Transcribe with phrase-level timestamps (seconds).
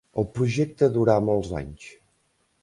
[0.21, 1.87] El projecte durà molts anys.